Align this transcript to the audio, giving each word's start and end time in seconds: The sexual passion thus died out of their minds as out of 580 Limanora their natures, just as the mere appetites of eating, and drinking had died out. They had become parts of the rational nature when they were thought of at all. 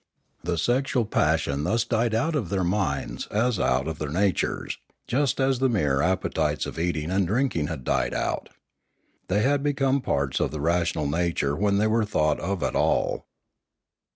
The 0.43 0.57
sexual 0.57 1.05
passion 1.05 1.63
thus 1.63 1.83
died 1.85 2.15
out 2.15 2.35
of 2.35 2.49
their 2.49 2.63
minds 2.63 3.27
as 3.27 3.59
out 3.59 3.87
of 3.87 3.99
580 3.99 3.99
Limanora 3.99 3.99
their 3.99 4.09
natures, 4.23 4.77
just 5.05 5.39
as 5.39 5.59
the 5.59 5.69
mere 5.69 6.01
appetites 6.01 6.65
of 6.65 6.79
eating, 6.79 7.11
and 7.11 7.27
drinking 7.27 7.67
had 7.67 7.83
died 7.83 8.15
out. 8.15 8.49
They 9.27 9.43
had 9.43 9.61
become 9.61 10.01
parts 10.01 10.39
of 10.39 10.49
the 10.49 10.59
rational 10.59 11.05
nature 11.05 11.55
when 11.55 11.77
they 11.77 11.85
were 11.85 12.03
thought 12.03 12.39
of 12.39 12.63
at 12.63 12.75
all. 12.75 13.27